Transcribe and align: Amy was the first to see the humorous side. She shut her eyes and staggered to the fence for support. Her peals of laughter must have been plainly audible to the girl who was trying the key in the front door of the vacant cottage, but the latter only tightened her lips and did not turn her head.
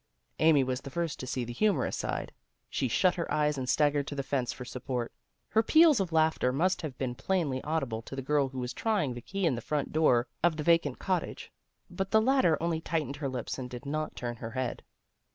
Amy 0.39 0.63
was 0.63 0.81
the 0.81 0.89
first 0.89 1.19
to 1.19 1.27
see 1.27 1.43
the 1.43 1.53
humorous 1.53 1.95
side. 1.95 2.31
She 2.71 2.87
shut 2.87 3.13
her 3.13 3.31
eyes 3.31 3.55
and 3.55 3.69
staggered 3.69 4.07
to 4.07 4.15
the 4.15 4.23
fence 4.23 4.51
for 4.51 4.65
support. 4.65 5.13
Her 5.49 5.61
peals 5.61 5.99
of 5.99 6.11
laughter 6.11 6.51
must 6.51 6.81
have 6.81 6.97
been 6.97 7.13
plainly 7.13 7.63
audible 7.63 8.01
to 8.01 8.15
the 8.15 8.23
girl 8.23 8.49
who 8.49 8.57
was 8.57 8.73
trying 8.73 9.13
the 9.13 9.21
key 9.21 9.45
in 9.45 9.53
the 9.53 9.61
front 9.61 9.93
door 9.93 10.27
of 10.43 10.57
the 10.57 10.63
vacant 10.63 10.97
cottage, 10.97 11.51
but 11.87 12.09
the 12.09 12.19
latter 12.19 12.57
only 12.59 12.81
tightened 12.81 13.17
her 13.17 13.29
lips 13.29 13.59
and 13.59 13.69
did 13.69 13.85
not 13.85 14.15
turn 14.15 14.37
her 14.37 14.49
head. 14.49 14.81